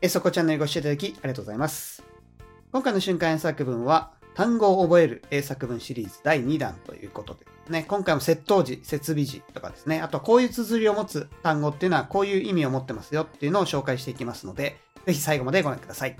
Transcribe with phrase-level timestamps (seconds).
[0.00, 2.04] えそこチャンネルご視聴いただきありがとうございます。
[2.70, 16.16] 今回の瞬間演作文は、単語を覚える英作文シリーズ第2弾ということで、ね、今回も窃盗時、設備時とかですね、あとこういう綴りを持つ単語っていうのはこういう意味を持ってますよっていうのを紹介していきますので、ぜひ最後までご覧ください。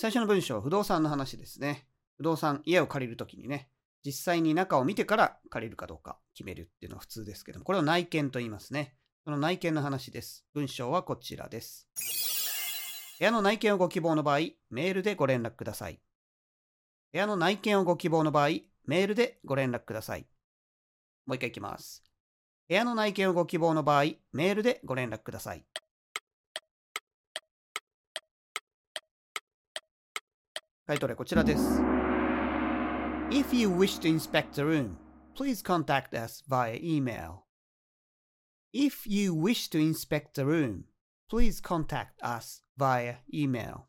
[0.00, 1.88] 最初の文章、不動産の話ですね。
[2.18, 3.68] 不動産、家を借りるときにね、
[4.04, 8.94] 実際に中を見てから借りるかどうか決めるっていうのは普通ですけども、これを内見と言いますね。
[9.24, 10.46] その内見の話です。
[10.54, 11.88] 文章はこちらです。
[13.18, 14.38] 部屋の内見をご希望の場合、
[14.70, 15.98] メールでご連絡ください。
[17.12, 18.50] 部屋の内見をご希望の場合、
[18.84, 20.28] メールでご連絡ください。
[21.26, 22.04] もう一回いきます。
[22.68, 25.64] 部屋の内見をご希望の場合、メールでご連絡ください。
[30.88, 31.82] 回答例こちらです。
[33.30, 34.92] If you wish to inspect the room,
[35.36, 37.40] please contact us via email.
[38.72, 40.84] If you wish to inspect the room,
[41.30, 43.80] please contact us via email.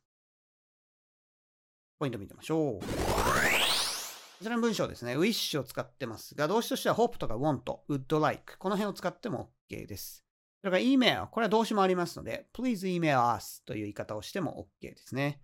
[1.99, 2.79] ポイント見てみましょう。
[2.81, 2.85] こ
[4.41, 5.15] ちらの文章ですね。
[5.15, 10.25] wish を使ってますが、動詞としては hope とか want, would like この辺を使っても OK です。
[10.59, 15.39] それから email、これは動詞もありますので、please email us という言い方をしても OK ですね。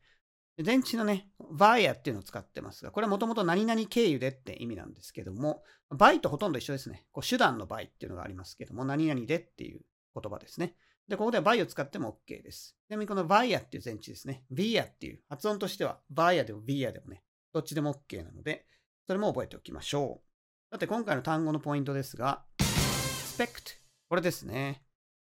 [0.57, 7.05] 電池のね、via っていうのを使ってますが、これはもともと何々経由でって意味なんですけども、by とほとんど一緒ですね。
[7.11, 9.81] こう手段の by っていうのがありますけども、何々でっていう
[10.13, 10.75] 言葉ですね。
[11.09, 12.77] で、ここでは by を使っても OK です。
[12.87, 14.43] ちなみにこの via っていう前置ですね。
[14.49, 18.65] via っていう発音としては via でも via でもね、どっちでも OK なので、
[19.07, 20.73] それも覚えておきましょう。
[20.73, 23.75] さて、今回の単語のポイントですが、spect。
[24.07, 24.84] これですね。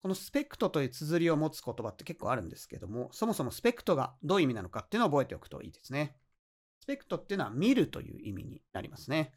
[0.06, 6.16] このスペクトという綴りを持つ言葉って結構あるんですけども、そもそもスペクトがどういう意味なのかっていうのを覚えておくといいですね。
[6.80, 9.32] スペクトっていうのは見るという意味になりますね。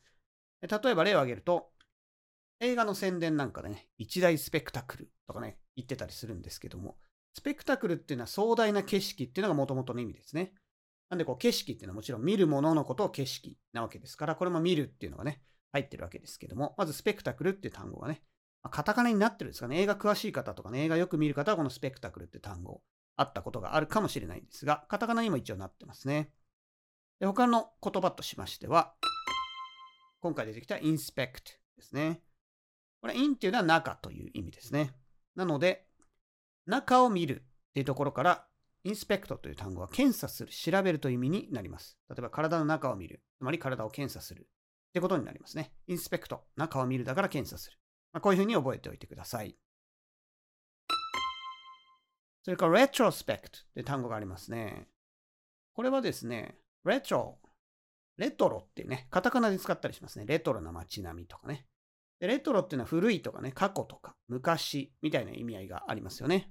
[0.60, 1.70] 例えば例を挙げると、
[2.60, 6.98] 映画の宣伝なんかでね、一大スペクタクルとかね、言ってたりするんですけども、
[7.32, 10.52] スペクタクルっていうのは壮大な景色っていうのが元々の意味ですね。
[11.08, 15.40] なんでこう景色っていうのはもちろん見るもののことを景色なわけですから、これも見るっていうのがね、
[15.72, 18.22] 入ってるわけですけども、まずスペクタクルっていう単語がね、
[18.70, 19.80] カタカナになってるんですかね。
[19.80, 22.82] 映画詳しい方とかね、映画よく見る方はこのスペクタクルって単語
[23.16, 26.30] あったことがあるかもしれないんですが、カタカナにも一応なってますね。
[27.20, 28.94] で他の言葉としましては、
[30.20, 32.22] 今回出てきた inspect ですね。
[33.00, 34.92] これ in っていうのは中という意味ですね。
[35.36, 35.86] なので、
[36.66, 38.46] 中を見るっていうところから、
[38.84, 41.98] inspect という単語は検査する、調べるという意味になります。
[42.08, 44.44] 例えば体の中を見る、つまり体を検査するっ
[44.92, 45.72] てことになりますね。
[45.88, 47.77] inspect、中を見るだから検査する。
[48.12, 49.56] まあ、こういうふうに覚えておいてください。
[52.42, 54.88] それから retrospect って単語がありますね。
[55.74, 57.34] これはですね、retro、
[58.16, 60.24] レトロってね、カタカナで使ったりしますね。
[60.26, 61.66] レトロな街並みとかね。
[62.20, 66.50] でレトロっていうのは古いとかね、過去とか昔みたいな意味合いがありますよね。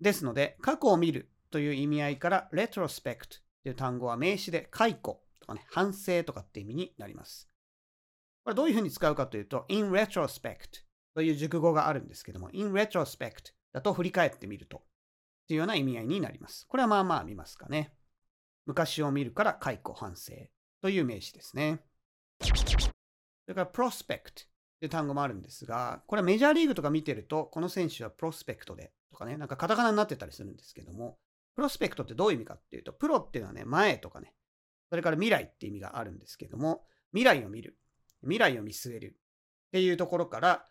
[0.00, 3.18] ですので、過去を見るという意味合いから retrospect っ
[3.62, 7.48] ていう単語は名詞で解雇とかね、反省とかって意味になります。
[8.42, 10.85] これどういうふうに使うかというと、in retrospect
[11.16, 14.82] という熟語があるんですけども、in retrospect だと振り返ってみると
[15.48, 16.66] というような意味合いになります。
[16.68, 17.94] これはまあまあ見ますかね。
[18.66, 20.34] 昔を見るから解雇反省
[20.82, 21.80] という名詞ですね。
[22.42, 22.52] そ
[23.48, 24.46] れから prospect
[24.78, 31.16] という単語もあるんですが、これはメジャーリーグとか見てると、この選手はプロスペクトでとかね、なんかカタカナになってたりするんですけども、
[31.54, 34.34] プロスペクトってどういう意味かっていうと、プロっていうのはね、前とかね、
[34.90, 37.78] それから未来って意味があるんですけども、未来を見る、
[38.20, 40.66] 未来を見据えるっていうところから、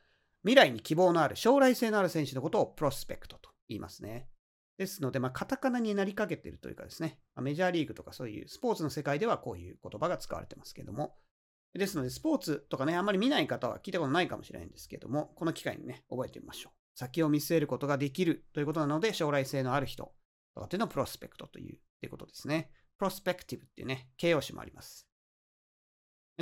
[0.46, 4.30] 未来に希望のある、将来性のある選手のことをプロスペクトと言いますね。
[4.78, 11.16] ですので、まあ、カタカナになりかけているというかですね、ま、メジャーリーグとかそういうスポーツの世界ではこういう言葉が使われてますけども、
[11.74, 16.78] ですので、スポーツとかね、あんまり見ない方は聞いたことないかもしれないんですけども、この機会にね、覚えてみましょう。
[16.98, 20.14] 先を見据えることができるということなので、将来性のある人
[20.54, 22.70] とかっていうのをプロスペクトというってことですね。
[22.98, 25.08] プロスペクティブっていうね、形容詞もあります。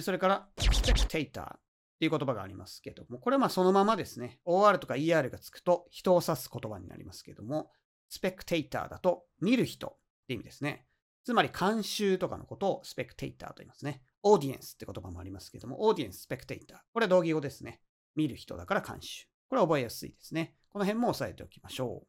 [0.02, 1.63] それから、スペクテーター
[2.04, 7.72] いう言葉がありますけども、これはまあそのままですね、OR とか ER がつくと人を指す言葉になりますけども、
[8.10, 9.98] スペクテーターだと見る人っ
[10.28, 10.86] て意味ですね。
[11.24, 14.04] つまり監修とかのことをスペクテーターと言いますね。
[14.24, 16.80] オーディエンスって言葉もありますけども、オーディエンス、スペクテーター。
[16.94, 17.82] これは同義語ですね。
[18.16, 19.28] 見る人だから監修。
[19.50, 20.56] これは覚えやすいですね。
[20.70, 22.04] この辺も押さえておきましょ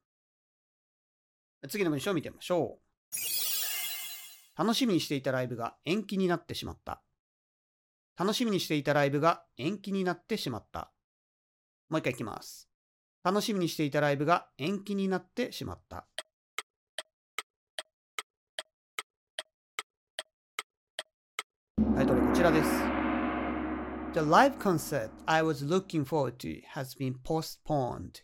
[1.63, 1.69] う。
[1.69, 2.85] 次の文章を見てみましょう。
[4.57, 7.03] 楽しみにしていたライブが延期になってしまった。
[8.17, 10.93] 楽しみにしていたライブが延期になってしまった。
[11.89, 12.69] もう一回いきます。
[13.25, 16.07] 楽しみにしていたライブが延期になってしまった。
[21.97, 22.71] タイトルこちらです。
[24.15, 28.23] The live concert I was looking forward to has been postponed.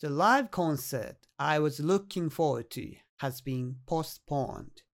[0.00, 4.84] The live concert I was looking forward to has been postponed.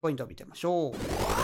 [0.00, 1.43] ポイントを見てみましょう。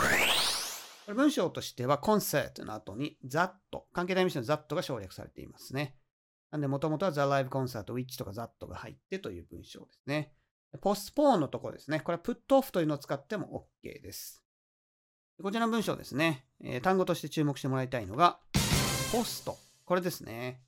[1.11, 3.51] これ文章としては、コンサートの後に that、
[3.93, 5.97] 関係代名詞の that が省略されていますね。
[6.53, 10.33] なんで、もともとは The Live Concert which とか that が入ってという文章ですね。
[10.81, 11.99] ポスポーンのところですね。
[11.99, 14.45] これは put off というのを使っても OK です。
[15.43, 18.39] こちらの文章ですね、えー、単語として注目してもらいたいのが、
[19.11, 19.59] ポスト。
[19.85, 20.63] これですね。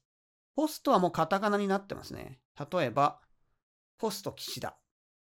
[0.56, 2.40] ポストはもうカタカナになってますね。
[2.72, 3.20] 例えば、
[3.96, 4.76] ポスト岸田。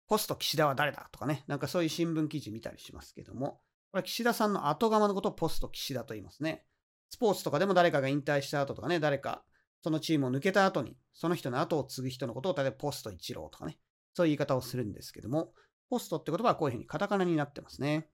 [0.07, 1.44] ポスト岸田は誰だとかね。
[1.45, 6.65] なんかそういう新聞記事見たりしますけども、これ岸田さんの後釜のことをポスト岸田と言いますね。
[7.09, 9.43] スポーツとかでも誰かが引退した後とかね、誰か
[9.83, 13.77] そのチームを抜けた後に、その人の後を継ぐ人のことを例えばポスト一郎とかね、
[14.13, 15.53] そういう言い方をするんですけども、
[15.89, 18.07] ポストって言葉はこういうふうにカタカナになってますね。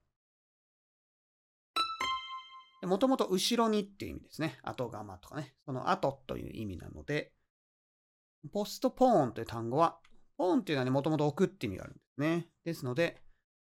[2.82, 4.58] もともと後ろにっていう意味ですね。
[4.62, 5.54] 後釜とかね。
[5.64, 7.32] その後という意味なので、
[8.52, 9.98] ポストポーンという単語は、
[10.36, 12.48] ポーンっていうのはね、もともと置くって意味があるんですね。
[12.64, 13.20] ですので、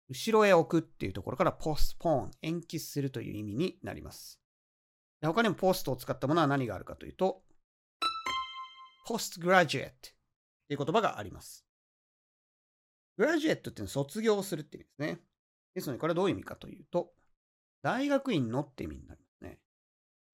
[0.10, 4.40] 後ろへ置くっていうところから postpone 延期するという意味になります。
[5.22, 7.42] 他にも post を使ったものは何があるかというと
[9.08, 9.94] postgraduate っ
[10.68, 11.66] ていう言葉があります。
[13.20, 15.20] graduate っていうのは卒業するって意味ですね。
[15.74, 17.12] ですのでこれはどういう意味かというと
[17.82, 19.60] 大学院のって意味になりますね。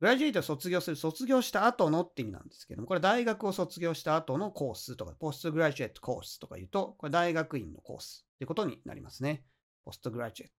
[0.02, 9.46] graduate は卒業する、卒業した後のって意味なんですけども、これ大学を卒業した後のコースとか、postgraduate コースとか言うと、これ大学院のコースっていうことになりますね。
[9.86, 10.56] ポストグラジュエット。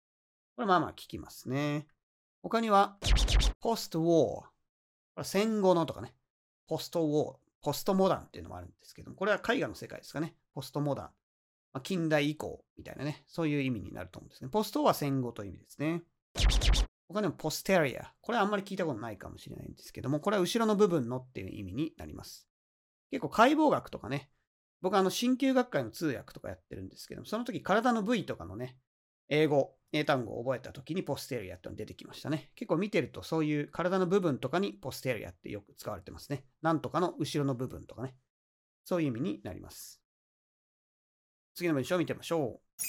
[0.56, 1.86] これまあまあ聞きますね。
[2.42, 2.98] 他には、
[3.60, 4.10] ポストウォー。
[4.10, 4.50] こ
[5.18, 6.14] れ戦後のとかね。
[6.68, 7.36] ポストウォー。
[7.62, 10.34] ポストモダンっていうのもあるんですけども、これは絵画の世界ですかね。
[10.54, 11.06] ポストモダン。
[11.72, 13.24] まあ、近代以降みたいなね。
[13.26, 14.50] そういう意味になると思うんですね。
[14.50, 16.02] ポストは戦後という意味ですね。
[17.08, 18.12] 他にもポステリア。
[18.20, 22.46] これはあんまり聞いたことないかもしれないんですけども、これは後ろの部分のっていう意味になります。
[23.10, 24.30] 結構解剖学とかね、
[24.82, 28.76] 僕あの鍼灸学会の通訳とかやってるんですけども、その時体の部位とかのね、
[29.28, 32.50] 英語、英単語を覚えた時にポステリアっての出てきましたね。
[32.54, 36.44] 結構見てるとそういう体の部分とかにポステリアってよく使われてますね。
[36.62, 38.14] なんとかの後ろの部分とかね。
[38.84, 40.00] そういう意味になります。
[41.54, 42.82] 次の文章を見てみましょう。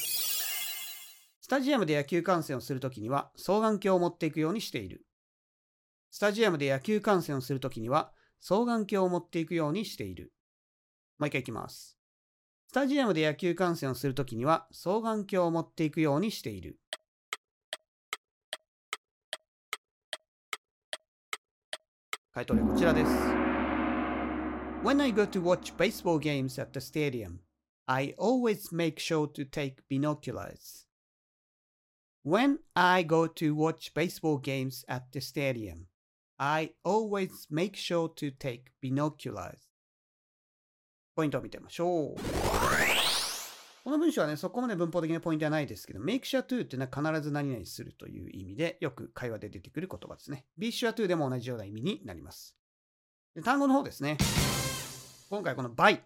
[1.45, 5.05] スタジアムで野球観戦をするときには双眼鏡を持っていくようにしている。
[6.09, 8.11] スタジアムで野球観戦をするときには
[8.41, 10.33] 双眼鏡を持っていくようにしている。
[11.19, 11.94] もう一回いきます。
[12.68, 16.78] スタジアムで野球観戦をするときには双眼鏡を持っていくようにしている。
[22.32, 23.10] 回答例こちらです。
[24.82, 27.40] When I go to watch baseball games at the stadium,
[27.86, 30.86] I always make sure to take binoculars.
[32.24, 35.86] When I go to watch baseball games at the stadium,
[36.38, 39.66] I always make sure to take binoculars.
[41.15, 42.15] ポイントを見てみましょう。
[43.85, 50.45] この文章はね、そこまで文法的なポイントはないですけど、make sure to ってのは必ず何々するという意味で、よく会話で出てくる言葉ですね。
[50.57, 52.57] be sure to でも同じような意味になります。
[53.35, 54.17] で単語の方ですね。
[55.29, 56.01] 今回この by、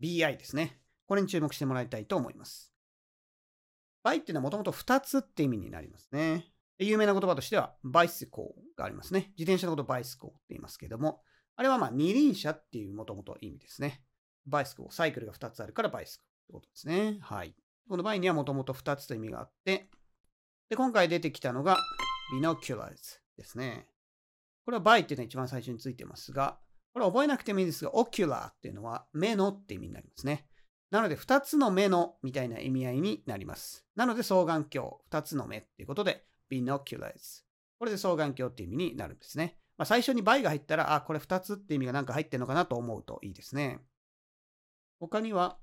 [0.00, 0.80] bi ですね。
[1.06, 2.72] これに注目してもらいたいと思います。
[4.02, 6.46] by っていうのはもともと2つって意味になりますね。
[6.78, 9.32] 有名な言葉としては、bicycle がありますね。
[9.36, 11.20] 自転車のことを bicycle って言いますけども、
[11.60, 14.02] あれはまあ二輪車っていうもともと意味ですね。
[14.46, 17.18] バイスクル、サイクルが2つあるからバイスクってことですね。
[17.20, 17.54] はい。
[17.86, 19.90] この場合にはもともと2つと意味があって、
[20.70, 21.76] で、今回出てきたのが
[22.34, 23.86] binoculars ですね。
[24.64, 26.58] これは by っていうのが一番最初についてますが、
[26.94, 30.46] これ覚えなくてもいいですが、ocular っていうのは目のって意味になりますね。
[30.90, 33.84] なので、2つの目のみたいな意味合いになります。
[33.96, 37.44] なので、双眼鏡、2つの目っていうことで、binoculars。
[37.78, 39.59] これで双眼鏡っていう意味になるんですね。
[39.80, 43.80] まあ、最初に by が入ったら、あ、これ2つって意味がなんか入ってるのかなと思うといいですね。
[44.98, 45.56] 他には、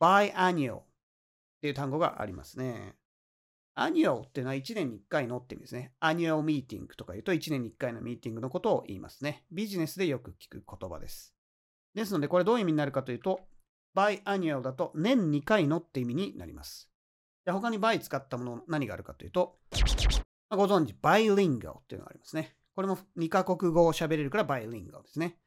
[0.00, 0.84] biannual っ
[1.62, 2.96] ていう単語がありますね。
[3.76, 5.92] annual っていうのは1年に1回のって意味ですね。
[6.00, 9.44] annual meeting とか言うと1年に1回のミーティングのことを言いますね。
[9.52, 11.32] ビジネスでよく聞く言葉です。
[11.94, 13.38] ですので、これどういう意味になるかというと、
[13.94, 16.90] biannual だと年2回のって意味になります。
[17.44, 19.60] で他に by 使ったもの何があるかというと、
[20.50, 22.56] ご存知、バイリンガルっていうのがありますね。
[22.74, 25.38] これも2カ国語を喋れるからバイリンガルですね。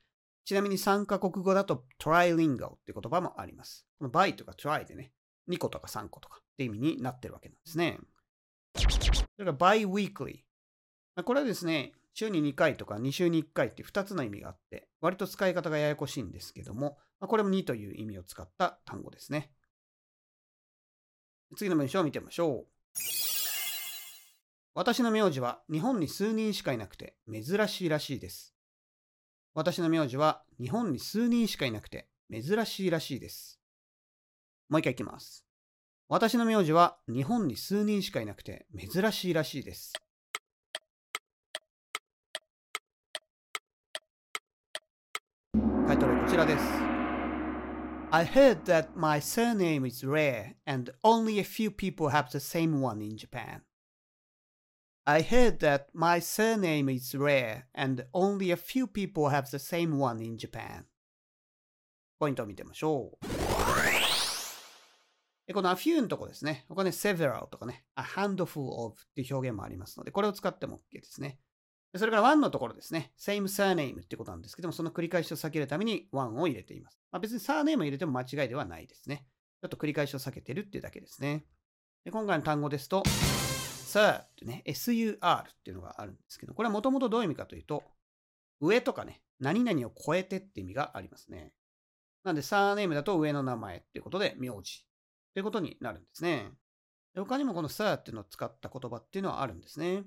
[0.45, 3.85] ちなみに3カ国語だと trilingual って言葉もあります。
[3.99, 5.11] この bi とか tri でね、
[5.49, 7.99] 2個とか3個とかって意味になってるわけなんですね。
[8.75, 10.43] それから bi-weekly。
[11.25, 19.51] これはですね、週に2回とか2週に1回って2つの意味があって、割と使い方がややこしいんですけども、これも2という意味を使った単語ですね。
[21.55, 22.65] 次の文章を見てみましょ
[22.95, 23.36] う。
[24.79, 28.53] 私の名字は日本に数人しかいなくて珍しいらしいです。
[29.55, 33.59] 私の名字は日本に数人しかいなくて珍しいらしいです。
[34.69, 35.43] もう一回いきます。
[36.07, 39.93] 私の名字は日本に数人しかいなくて珍しいらしいです。
[45.87, 46.63] タイトルこちらです。
[48.11, 53.03] I heard that my surname is rare and only a few people have the same one
[53.03, 53.66] in Japan.
[55.09, 59.97] I heard that my surname is rare and only a few people have the same
[59.97, 60.83] one in Japan.
[62.19, 63.25] ポイントを見てみましょう。
[65.53, 66.65] この a few のとこですね。
[66.67, 71.39] ここね、several とかね、a handful of っていう表現もありますので、これを使っても OK ですね。
[71.95, 73.13] それから one のところですね。
[73.17, 76.99] same surname ってことなんですけども、その繰り返しを避けるために one を入れています。
[77.13, 79.25] まあ、別に surname を入れても間違いではないですね。
[79.61, 81.45] ちょっと繰り返しを避けてるっていうだけですね。
[82.03, 83.03] で今回の単語ですと、
[83.87, 87.83] sir ってね、sur っていうのがあるんですけど、これはもともとどういう意味かというと、
[88.59, 91.53] 上とかね、何々を超えてって意味がありますね。
[92.23, 94.85] なんで、サーネームだと上の名前っていうことで、名字
[95.33, 96.51] ということになるんですね。
[97.15, 100.03] 他にもこの sir っていうのを使った言葉っていうのはあるんですね。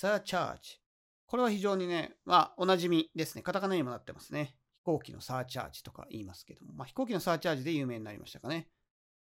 [0.00, 0.78] surcharge。
[1.26, 3.42] これは非常にね、まあ、おなじみですね。
[3.42, 4.56] カタカナにもなってますね。
[4.78, 8.68] 飛行機のサーチャージとか言いますけども、まあ、飛行機のサーチャージで有名になりましたかね。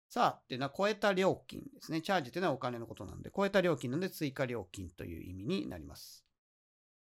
[0.09, 2.01] さあっていうのは超えた料金ですね。
[2.01, 6.25] チャージっていうのはお金のことなんで、超えた料金なんで追加料金という意味になります。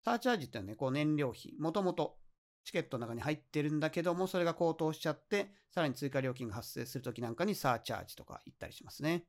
[0.03, 2.17] サーチャージっていうのはね、こう燃料費、もともと
[2.63, 9.25] チケットの中に入ってるんだけども、それが高騰しちゃって、さらに追加料金が発生するときなんかにサーチャージとか言ったりしますね。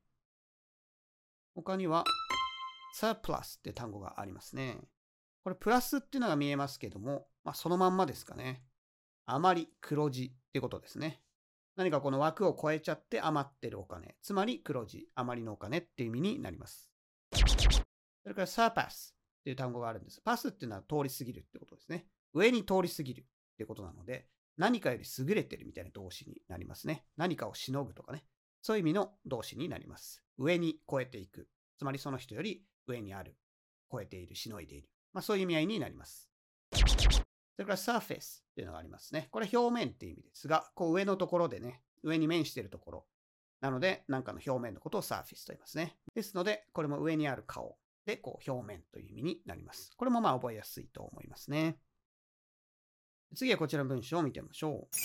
[1.53, 2.03] 他には、
[2.93, 4.77] サープラスって単語がありますね。
[5.43, 8.63] これプラスっていうのが見えますけども、まあ、そのまんまですかね。
[9.25, 11.21] あまり黒字ってことですね。
[11.81, 14.15] 何かこの枠を超えちゃって余ってるお金。
[14.21, 16.91] つまり黒字、余りのお金っていう意味になります。
[17.33, 20.21] それから surpass っていう単語があるんです。
[20.21, 22.05] パスっていうのは通り過ぎるってことですね。
[22.35, 23.25] 上に通り過ぎるっ
[23.57, 27.03] てことなので、何かより優れてるみたいな動詞になりますね。
[27.17, 28.25] 何かをしのぐとかね。
[28.61, 30.21] そういう意味の動詞になります。
[30.37, 31.47] 上に超えていく。
[31.79, 33.35] つまりその人より上にある。
[33.91, 34.89] 超えている、しのいでいる。
[35.13, 36.29] まあそういう意味合いになります。
[37.61, 39.27] それから surface っていうのがありますね。
[39.29, 43.05] これ表面っていう意味ですが、こう上のところでね、上に面しているところ。
[43.59, 45.95] なので、なんかの表面のことを surface と言いますね。
[46.15, 47.77] ですので、これも上にある顔
[48.07, 49.91] で、こう表面という意味になります。
[49.95, 51.77] これもまあ覚えやすいと思いますね。
[53.35, 54.95] 次はこちらの文章を見てみましょう。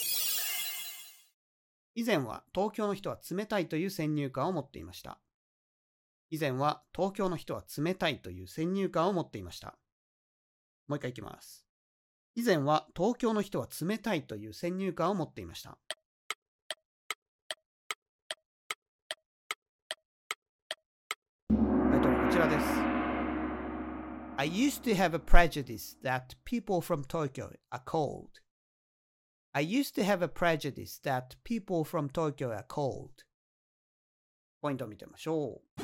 [1.94, 5.20] 以前は東京の人は冷たいという先入観を持っていました。
[6.30, 9.78] 以前は東京の人は冷たいという先入観を持っていました。
[10.88, 11.65] もう一回いきます。
[12.38, 15.78] 以前は東京の人は冷たいという先入観を持っていました。
[21.48, 21.54] タ
[21.96, 22.66] イトルこちらです。
[24.36, 28.28] I used to have a prejudice that people from Tokyo are cold.
[29.54, 33.24] I used to have a prejudice that people from Tokyo are cold.
[34.60, 35.82] ポイントを見てみましょう。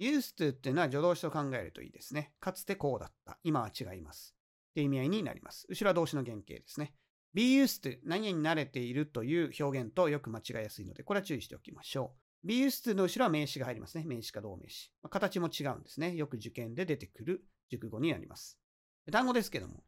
[0.00, 2.32] used to っていうのは助動詞と考えるといいですね。
[2.40, 3.38] かつてこうだった。
[3.44, 4.34] 今は違います。
[4.74, 5.66] っていう意味合いになります。
[5.68, 6.94] 後ろは動詞の原型ですね。
[7.32, 12.48] be used to 何に慣れているという表現とよく間違いやすいので、これは注意しておきましょう。
[12.48, 14.04] be used to の後ろは名詞が入りますね。
[14.04, 14.90] 名詞か動名詞。
[15.08, 16.16] 形も違うんですね。
[16.16, 18.58] よく受験で出てくる熟語になります。
[19.12, 19.84] 単語ですけども、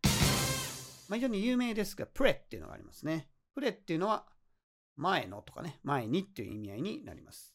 [1.09, 3.29] まあ、非常に有名ですが、プレっていうのがありますね。
[3.55, 4.27] プレっていうのは
[4.95, 7.55] 前のとかね、前にっていう意味合いになります。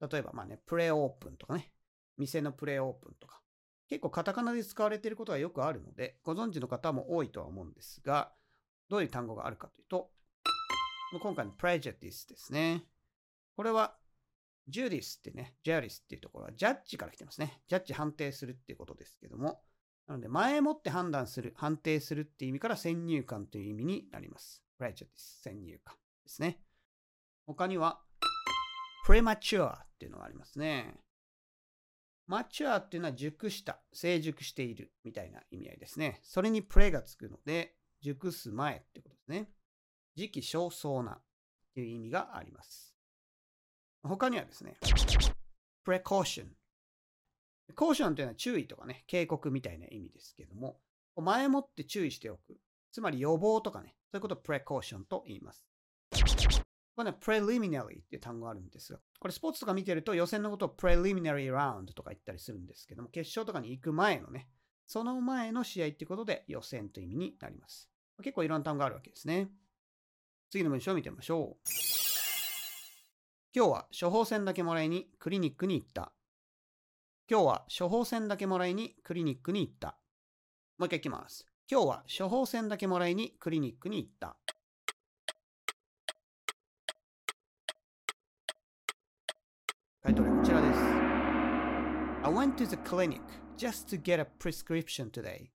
[0.00, 1.72] 例えば、まあね、プレオープンとかね、
[2.16, 3.40] 店のプレオープンとか、
[3.88, 8.32] 結構カタカナで使われていることがよくあるので、ご存知の方も多いとは思うんですが、
[8.88, 10.10] どういう単語があるかというと、
[11.20, 12.84] 今回の prejudice ですね。
[13.56, 13.96] これは、
[14.66, 17.60] ジュディスってね、ジャリスっていうところはジャッジから来てますね。
[17.68, 19.62] ジャッジ判定するっていうことですけども、
[20.06, 24.62] なので、前もって判断する、判定するっていう意味から先入観という意味になります。
[24.78, 26.60] prejudice、先入観ですね。
[27.46, 28.02] 他には、
[29.06, 31.03] premature っていうのがありますね。
[32.26, 36.20] マチュアっていうのは熟した、成熟しているみたいな意味合いですね。
[36.22, 39.50] それにプレイがつくので、熟す前ってことですね。
[40.14, 41.22] 時期尚早なっ
[41.74, 42.94] ていう意味があります。
[44.02, 44.76] 他にはですね、
[45.86, 46.46] precaution。
[47.74, 50.80] caution というのは注意とかね、警告みたいな意味ですけども、
[51.16, 52.58] 前もって注意しておく。
[52.92, 55.64] つまり予防とかね、そういうことを precaution と言います。
[56.96, 64.48] これね、preliminary っていう単語があるんですが、これスポーツとか見てると予選のことを preliminary round とか言ったりするんですけども、決勝とかに行く前のね、
[64.86, 67.88] その前の試合っていうことで予選という意味になります。
[68.22, 69.50] 結構いろんな単語があるわけですね。
[70.50, 71.68] 次の文章を見てみましょう。
[73.56, 76.12] 今日は処方箋だけもらいにクリニックに行った。
[77.28, 79.96] 今日は処方箋だけもらいにクリニックに行った。
[80.78, 81.46] もう一回いきます。
[81.68, 84.36] 今日は処方箋だけもらいにクリニックに行った。
[90.02, 90.78] 回答例こちらです。
[92.24, 93.20] I went to the clinic
[93.58, 95.50] just to get a prescription today.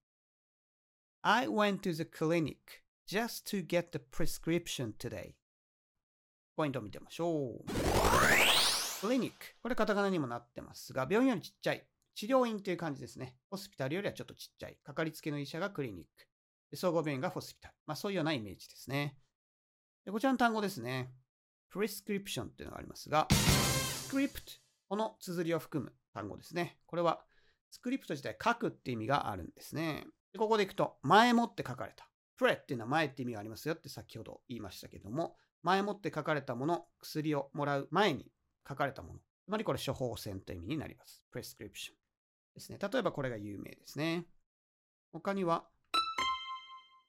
[1.23, 5.33] I went to the clinic just to get the prescription today.
[6.55, 7.65] ポイントを見てみましょう。
[9.01, 9.37] クリニック。
[9.63, 11.83] これカタカナにもなってますが、病院よりちっちゃい。
[12.13, 13.35] 治療院という感じですね。
[13.49, 14.77] ホスピタルよりはちょっとちっちゃい。
[14.83, 16.05] かかりつけの医者がクリニッ
[16.71, 16.77] ク。
[16.77, 17.73] 総合病院がホスピタル。
[17.87, 19.17] まあそういうようなイメージですね。
[20.05, 21.15] でこちらの単語ですね。
[21.71, 24.51] プレスクリプションっていうのがありますが、スクリプト、
[24.87, 26.77] この綴りを含む単語ですね。
[26.85, 27.23] これは
[27.71, 30.05] スクリプト自体書くって意味があるんですね。
[30.33, 32.09] でここでいくと、前もって書かれた。
[32.37, 38.31] プレっていうのは前って意味がありますよって先ほど言いましたけども、前もって書かれたもの、薬をもらう前に
[38.67, 39.19] 書かれたもの。
[39.45, 41.23] つまりこれ処方箋という意味になります。
[41.31, 41.97] プレスクリプション
[42.55, 42.77] ですね。
[42.79, 44.25] 例えばこれが有名ですね。
[45.11, 45.67] 他には、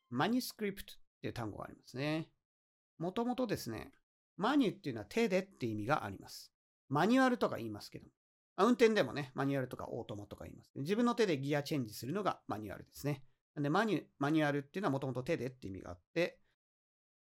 [0.08, 2.28] マニスクリプトっていう単語がありますね。
[2.98, 3.92] もともとですね、
[4.36, 6.52] マニュっていうのは手でって意味があります。
[6.88, 8.10] マニュアルとか言いますけども。
[8.64, 10.70] 運転でもね、マニュアルとかオートマとか言います。
[10.76, 13.22] 自分の手でギアチェンジするのがマニュアルですね。
[13.54, 16.40] なんでマニュマニュアルっていうのはもともと手でって意味があって、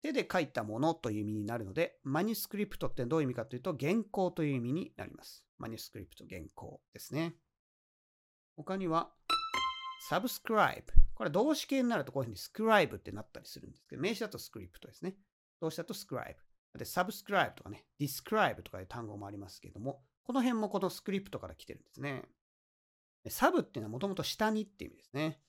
[0.03, 5.45] 手で書いたものという意味になるので、マニュスクリプトってどういう意味かというと、原稿という意味になります。
[5.59, 7.35] マニュスクリプト、原稿ですね。
[8.57, 9.13] 他には、
[10.09, 10.93] サブスクライブ。
[11.15, 15.17] これ動詞形になるとこういうふうにスクライブってなったりするんですけど、名詞だとスクリプトですね。
[15.61, 16.37] 動詞だとスクライ
[16.73, 16.79] ブ。
[16.79, 22.23] で、サブスクライブとかね、ディスクライブとかいう単語もありますけども、この辺もこのスクリプトから来てるんですね。
[23.31, 25.41] サブっていうのはもともと下にって意味ですね。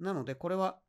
[0.00, 0.80] なので、これは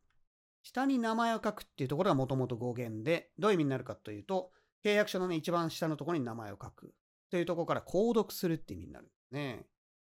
[0.63, 4.53] 下に名前を書くっていうところがもともと語源で、どういう意味になるかというと、
[4.86, 6.93] 契約書のね、一番下のところに名前を書く
[7.29, 9.65] というところから購読するって意味になるんですね。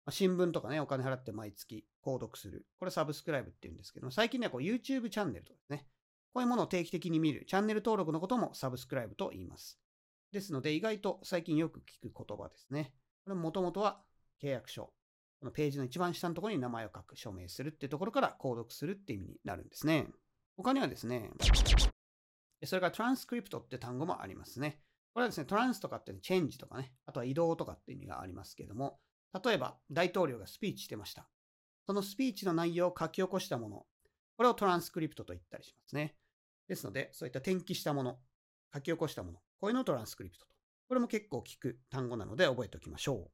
[0.10, 2.66] 新聞とかね、お金払って毎月購読する。
[2.80, 5.86] これサブスクライブって言うんですけども、最近ね、こう YouTube チャンネルとかですね、
[6.34, 9.82] こういうものを定期的に見る、チャンネル登録のこともサブスクライブと言います。
[10.36, 12.94] ですので、意外と最近よく聞く言葉ですね。
[13.24, 14.04] これもともとは
[14.44, 14.94] 契約書。
[15.40, 20.08] このページの一番下のところに名前を書く、署名するっていうところから購読するって意味になるんですね。
[20.58, 21.32] 他にはですね、
[22.66, 24.82] それからトランスクリプトって単語もありますね。
[25.14, 29.00] これはですね、トランスとかってチェンジとかね、あとは移動とかって意味がありますけども、
[29.42, 31.30] 例えば大統領がスピーチしてました。
[31.86, 33.86] そのスピーチの内容を書き起こしたもの、
[34.36, 36.18] これをトランスクリプトと言ったりしますね。
[36.68, 38.20] ですので、そういった転記したもの、
[38.74, 40.56] 書き起こしたもの、こういうのをトランスクリプトと。
[40.88, 43.32] これも結構聞く単語なので覚えておきましょう。